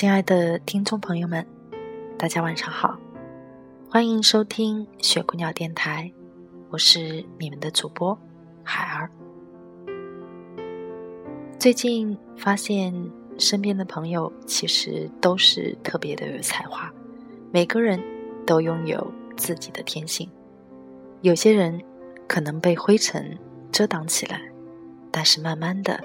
[0.00, 1.46] 亲爱的听众朋友们，
[2.16, 2.98] 大家晚上好，
[3.90, 6.10] 欢迎收听雪姑娘电台，
[6.70, 8.18] 我是你们的主播
[8.64, 9.10] 海儿。
[11.58, 12.94] 最近发现
[13.36, 16.90] 身边的朋友其实都是特别的有才华，
[17.52, 18.02] 每个人
[18.46, 20.26] 都拥有自己的天性。
[21.20, 21.78] 有些人
[22.26, 23.38] 可能被灰尘
[23.70, 24.40] 遮挡起来，
[25.10, 26.02] 但是慢慢的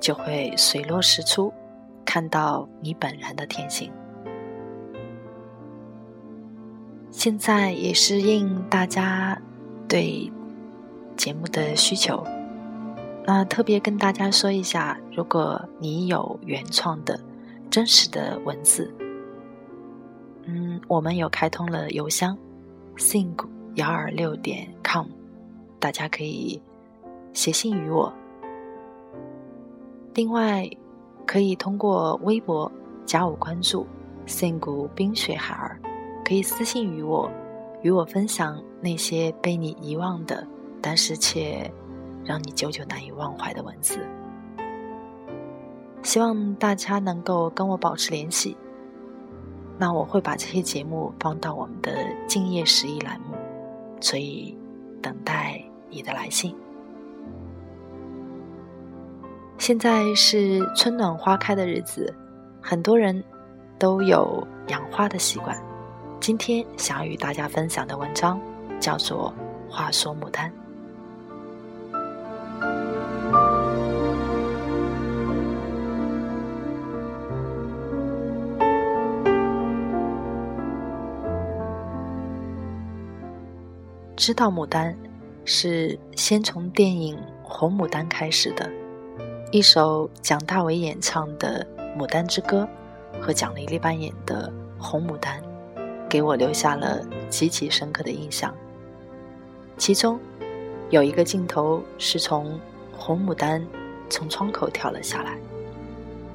[0.00, 1.54] 就会水落石出。
[2.06, 3.92] 看到你本人的天性。
[7.10, 9.36] 现在也是应大家
[9.88, 10.32] 对
[11.16, 12.22] 节目的需求，
[13.24, 17.18] 那特别跟大家说一下，如果你有原创的、
[17.68, 18.94] 真实的文字，
[20.44, 22.36] 嗯，我们有开通了邮箱
[22.96, 23.34] ，sing
[23.74, 25.06] 幺二六点 com，
[25.80, 26.62] 大家可以
[27.32, 28.12] 写信于我。
[30.14, 30.68] 另外。
[31.26, 32.70] 可以通过微博
[33.04, 33.86] 加我关注
[34.26, 35.80] “sing 冰雪孩儿”，
[36.24, 37.30] 可以私信于我，
[37.82, 40.46] 与我分享那些被你遗忘的，
[40.80, 41.70] 但是却
[42.24, 43.98] 让你久久难以忘怀的文字。
[46.02, 48.56] 希望大家能够跟我保持联系。
[49.78, 51.92] 那我会把这些节目放到我们的
[52.26, 53.36] “敬业十一”栏目，
[54.00, 54.56] 所以
[55.02, 56.56] 等待你的来信。
[59.66, 62.14] 现在是春暖花开的日子，
[62.62, 63.20] 很多人
[63.80, 65.60] 都有养花的习惯。
[66.20, 68.40] 今天想与大家分享的文章
[68.78, 69.34] 叫做
[69.68, 70.48] 《话说牡丹》。
[84.14, 84.96] 知道牡丹，
[85.44, 88.70] 是先从电影《红牡丹》开始的。
[89.52, 91.64] 一首蒋大为演唱的
[91.96, 92.68] 《牡丹之歌》
[93.20, 94.52] 和蒋丽丽扮演的
[94.82, 95.40] 《红牡丹》，
[96.08, 98.52] 给我留下了极其深刻的印象。
[99.78, 100.18] 其中
[100.90, 102.58] 有一个镜头是从
[102.92, 103.64] 红牡丹
[104.10, 105.38] 从窗口跳了下来，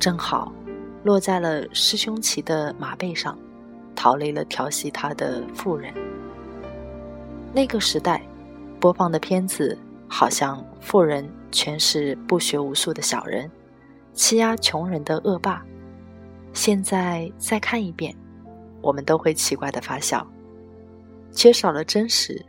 [0.00, 0.52] 正好
[1.04, 3.38] 落在了师兄骑的马背上，
[3.94, 5.94] 逃离了调戏他的妇人。
[7.52, 8.20] 那个时代
[8.80, 9.78] 播放的片子。
[10.08, 13.50] 好像富人全是不学无术的小人，
[14.12, 15.64] 欺压穷人的恶霸。
[16.52, 18.14] 现在再看一遍，
[18.80, 20.26] 我们都会奇怪的发笑。
[21.32, 22.42] 缺少了真实，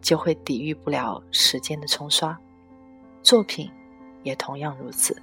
[0.00, 2.36] 就会抵御不了时间的冲刷。
[3.22, 3.70] 作品
[4.24, 5.16] 也同样如此，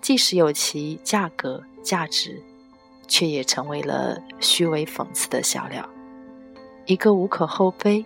[0.00, 2.42] 即使有其价格价值，
[3.06, 5.86] 却也成为了虚伪讽刺的笑料，
[6.86, 8.02] 一个无可厚非、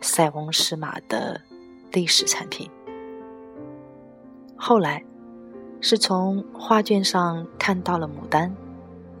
[0.00, 1.40] 塞翁失马的。
[1.92, 2.70] 历史产品。
[4.56, 5.02] 后来，
[5.80, 8.54] 是从画卷上看到了牡丹，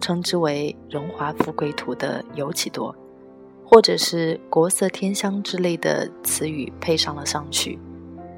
[0.00, 2.94] 称之为“荣华富贵图”的尤其多，
[3.64, 7.78] 或者是“国色天香”之类的词语配上了上去，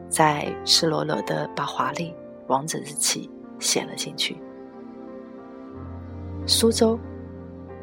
[0.09, 2.15] 再赤裸裸的把华丽、
[2.47, 3.29] 王者之气
[3.59, 4.37] 写了进去。
[6.47, 6.99] 苏州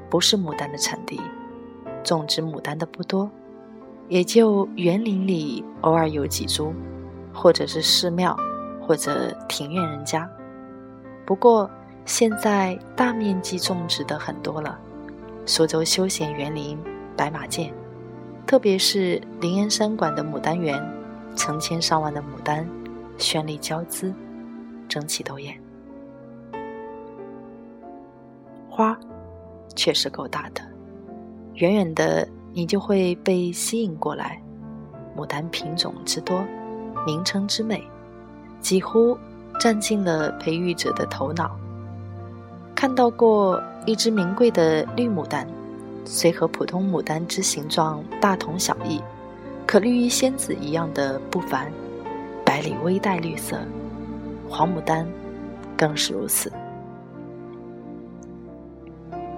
[0.09, 1.19] 不是牡丹的产地，
[2.03, 3.29] 种植牡丹的不多。
[4.09, 6.73] 也就园林里偶尔有几株，
[7.31, 8.35] 或者是寺庙，
[8.81, 10.27] 或者庭院人家。
[11.27, 11.69] 不过
[12.05, 14.79] 现在大面积种植的很多了，
[15.45, 16.75] 苏州休闲园林
[17.15, 17.71] 白马涧，
[18.47, 20.83] 特别是灵岩山馆的牡丹园，
[21.35, 22.67] 成千上万的牡丹，
[23.19, 24.11] 绚丽交姿，
[24.87, 25.55] 争奇斗艳，
[28.71, 28.97] 花
[29.75, 30.63] 确实够大的，
[31.53, 32.27] 远远的。
[32.59, 34.37] 你就会被吸引过来。
[35.15, 36.43] 牡丹品种之多，
[37.05, 37.81] 名称之美，
[38.59, 39.17] 几乎
[39.61, 41.55] 占尽了培育者的头脑。
[42.75, 45.47] 看到过一只名贵的绿牡丹，
[46.03, 49.01] 虽和普通牡丹之形状大同小异，
[49.65, 51.71] 可绿衣仙子一样的不凡，
[52.43, 53.57] 百里微带绿色，
[54.49, 55.07] 黄牡丹
[55.77, 56.51] 更是如此。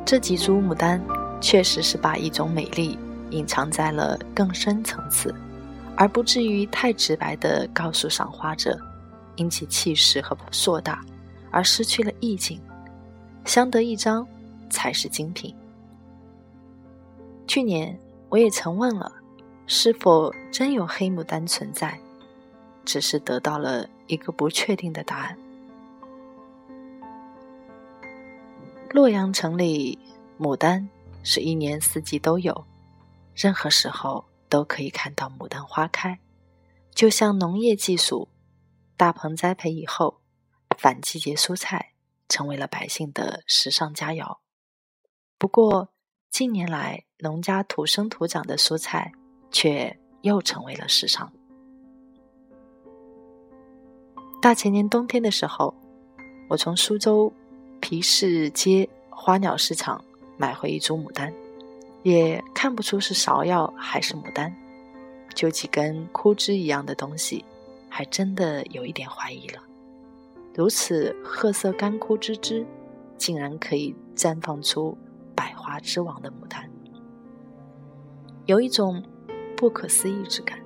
[0.04, 1.00] 这几株牡丹
[1.40, 2.98] 确实是把一种美丽
[3.32, 5.34] 隐藏在了更深层次，
[5.98, 8.80] 而不至于太直白的告诉赏花者，
[9.36, 11.04] 因其气势和硕大
[11.50, 12.62] 而失去了意境，
[13.46, 14.28] 相得益彰
[14.70, 15.56] 才是精品。
[17.48, 17.98] 去年
[18.30, 19.12] 我也曾问了，
[19.68, 22.00] 是否真有黑牡丹存在，
[22.86, 25.38] 只是得到了一个不确定的答案。
[28.92, 29.98] 洛阳城里，
[30.40, 30.88] 牡丹
[31.24, 32.66] 是一年四季都有，
[33.36, 36.20] 任何时候都可以看到牡丹花开。
[36.94, 38.28] 就像农业技术
[38.98, 40.22] 大棚栽培以后，
[40.78, 41.94] 反季节蔬菜
[42.28, 44.38] 成为了百姓的时尚佳肴。
[45.38, 45.90] 不过
[46.30, 49.12] 近年来，农家土生土长的蔬菜
[49.52, 51.32] 却又成为了时尚。
[54.42, 55.74] 大前年冬天的时候，
[56.50, 57.34] 我从苏州。
[57.84, 60.06] 皮市街花鸟市场
[60.38, 61.34] 买回一株牡丹，
[62.04, 64.56] 也看不出是芍药还是牡丹，
[65.34, 67.44] 就几根枯枝一样的东西，
[67.90, 69.62] 还真的有一点怀疑了。
[70.54, 72.66] 如此褐色干枯之枝，
[73.18, 74.98] 竟然可以绽放出
[75.36, 76.70] 百花之王的牡丹，
[78.46, 79.04] 有一种
[79.56, 80.60] 不可思议之感。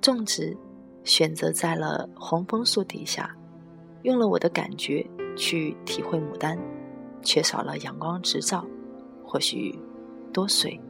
[0.00, 0.56] 种植
[1.04, 3.36] 选择在了红枫树底下，
[4.02, 5.06] 用了我的感觉。
[5.38, 6.58] 去体会牡丹，
[7.22, 8.64] 缺少了阳光直照，
[9.26, 9.78] 或许
[10.32, 10.80] 多水。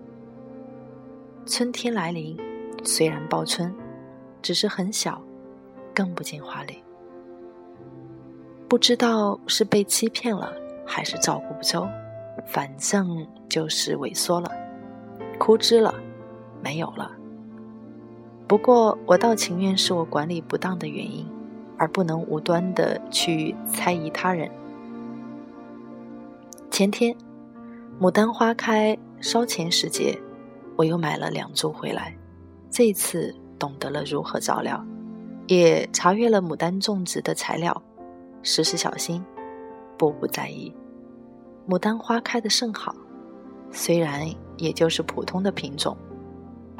[1.46, 2.36] 春天来临，
[2.84, 3.74] 虽然报春，
[4.42, 5.20] 只是很小，
[5.94, 6.80] 更不见花蕾。
[8.68, 10.52] 不知道是被欺骗了，
[10.84, 11.88] 还是照顾不周，
[12.46, 14.50] 反正就是萎缩了，
[15.38, 15.94] 枯枝了，
[16.62, 17.10] 没有了。
[18.46, 21.26] 不过我倒情愿是我管理不当的原因。
[21.78, 24.50] 而不能无端的去猜疑他人。
[26.70, 27.14] 前天，
[27.98, 30.18] 牡丹花开烧钱时节，
[30.76, 32.14] 我又买了两株回来。
[32.70, 34.84] 这次懂得了如何照料，
[35.46, 37.82] 也查阅了牡丹种植的材料，
[38.42, 39.24] 时时小心，
[39.96, 40.70] 步步在意。
[41.66, 42.94] 牡丹花开的甚好，
[43.70, 44.28] 虽然
[44.58, 45.96] 也就是普通的品种，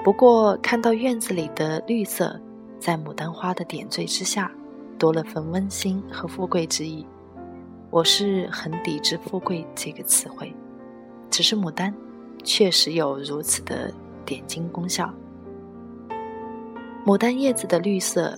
[0.04, 2.38] 不过看到院子里的绿色，
[2.78, 4.52] 在牡丹花的点缀之下。
[4.98, 7.06] 多了份温馨和富贵之意。
[7.90, 10.50] 我是很抵制“富贵”这个词汇，
[11.31, 11.94] 只是牡丹
[12.43, 13.93] 确实有如此的
[14.25, 15.12] 点睛功效。
[17.05, 18.37] 牡丹叶子的绿色，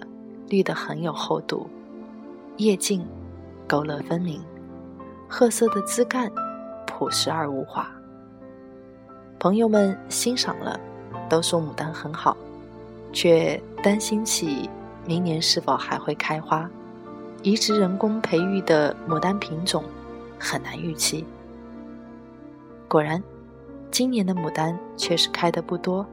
[0.48, 1.68] 绿得很有厚度，
[2.58, 3.06] 叶茎
[3.66, 4.42] 勾勒分明，
[5.28, 6.30] 褐色的枝干
[6.86, 7.88] 朴实而无华。
[9.38, 10.78] 朋友们欣赏了，
[11.28, 12.36] 都说牡丹很好，
[13.12, 14.68] 却担心起。
[15.06, 16.68] 明年是否还会开花？
[17.42, 19.82] 移植人工培育的牡丹品种
[20.38, 21.24] 很难预期。
[22.88, 23.22] 果然，
[23.90, 26.06] 今年的牡丹确实开的不多，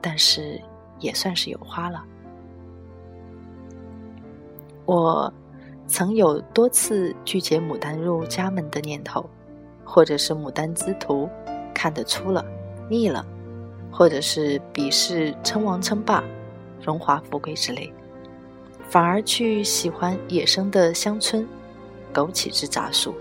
[0.00, 0.60] 但是
[1.00, 2.04] 也算是有花了。
[4.84, 5.32] 我
[5.88, 9.28] 曾有多次拒绝牡丹入家门的念头，
[9.84, 11.28] 或者是牡丹之徒
[11.74, 12.44] 看得出了
[12.88, 13.26] 腻了，
[13.90, 16.22] 或者是鄙视称王称霸、
[16.80, 17.92] 荣华富贵之类。
[18.88, 21.44] 反而去喜欢野生的乡村、
[22.12, 23.14] 枸杞之杂树，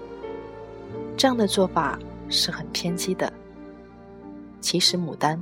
[1.18, 1.98] 这样的做法
[2.34, 3.32] 是很偏激的。
[4.60, 5.40] 其实牡丹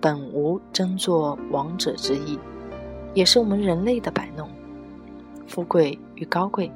[0.00, 2.38] 本无争做王者之意，
[3.14, 4.48] 也是我们人类的摆弄。
[5.46, 6.70] 富贵与高贵，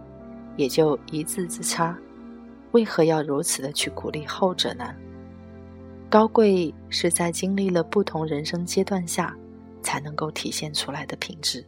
[0.57, 1.97] 也就一字之差，
[2.73, 4.93] 为何要如此的去鼓励后者呢？
[6.11, 9.37] 高贵是在经历了不同人生阶段下，
[9.83, 11.65] 才能够体现出来的品质。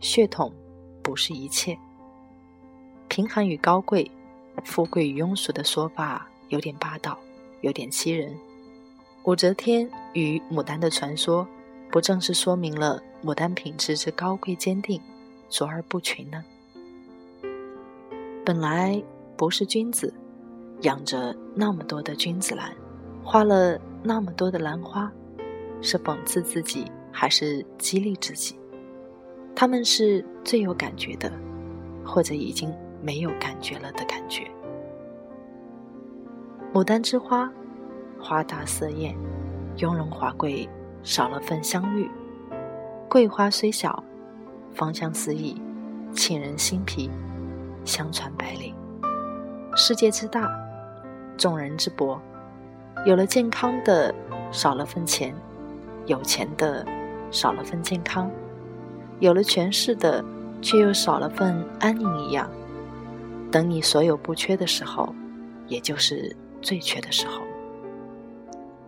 [0.00, 0.52] 血统
[1.02, 1.78] 不是一切，
[3.08, 4.10] 贫寒与高贵，
[4.64, 7.18] 富贵与庸俗的说法有点霸道，
[7.62, 8.36] 有点欺人。
[9.24, 11.46] 武则天与牡丹的传说，
[11.90, 15.00] 不正是说明了牡丹品质之高贵坚定，
[15.48, 16.44] 卓而不群呢？
[18.44, 19.02] 本来
[19.36, 20.12] 不是君子，
[20.82, 22.74] 养着那么多的君子兰，
[23.22, 25.12] 花了那么多的兰花，
[25.82, 28.56] 是讽刺自己，还是激励自己？
[29.54, 31.30] 他们是最有感觉的，
[32.04, 34.50] 或者已经没有感觉了的感觉。
[36.72, 37.50] 牡丹之花，
[38.20, 39.12] 花大色艳，
[39.78, 40.68] 雍容华贵，
[41.02, 42.08] 少了份香郁。
[43.08, 44.04] 桂花虽小，
[44.72, 45.60] 芳香四溢，
[46.14, 47.10] 沁人心脾，
[47.84, 48.72] 香传百里。
[49.74, 50.48] 世界之大，
[51.36, 52.22] 众人之博，
[53.04, 54.14] 有了健康的，
[54.52, 55.34] 少了份钱，
[56.06, 56.86] 有钱的
[57.32, 58.30] 少了份健康，
[59.18, 60.24] 有了权势的
[60.62, 62.48] 却又少了份安宁一样。
[63.50, 65.12] 等你所有不缺的时候，
[65.66, 67.42] 也就是最缺的时候。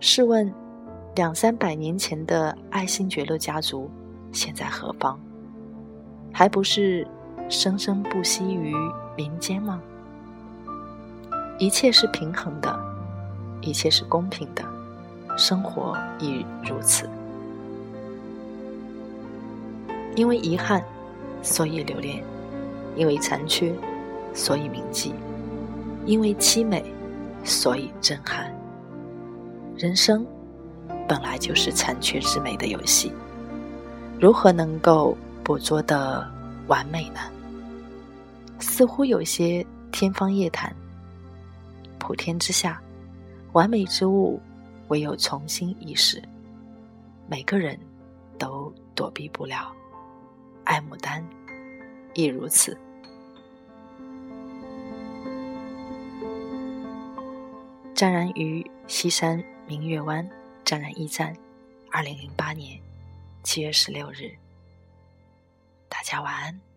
[0.01, 0.53] 试问，
[1.15, 3.91] 两三百年前的爱新觉罗家族
[4.33, 5.19] 现在何方？
[6.33, 7.07] 还不是
[7.49, 8.75] 生生不息于
[9.17, 9.81] 民间吗？
[11.59, 12.79] 一切是平衡的，
[13.61, 14.65] 一切是公平的，
[15.37, 17.09] 生活亦如此。
[20.17, 20.85] 因为遗憾，
[21.43, 22.23] 所以留恋；
[22.97, 23.73] 因为残缺。
[24.35, 25.15] 所以铭记，
[26.07, 26.83] 因为凄美，
[27.45, 28.53] 所以震撼。
[29.77, 30.27] 人生
[31.09, 33.13] 本来就是残缺之美的游戏，
[34.21, 36.31] 如何能够捕捉的
[36.69, 37.21] 完美呢？
[38.59, 40.75] 似乎有些天方夜谭。
[41.99, 42.81] 普天之下，
[43.53, 44.41] 完美之物
[44.89, 46.23] 唯有重新意识。
[47.29, 47.79] 每个人
[48.39, 49.73] 都躲避不了，
[50.65, 51.25] 爱牡丹
[52.15, 52.77] 亦如此。
[57.95, 60.29] 湛然于西山明月湾，
[60.65, 61.37] 湛然驿站，
[61.91, 62.81] 二零零八年
[63.43, 64.35] 七月十六日。
[65.89, 66.72] 大家晚安。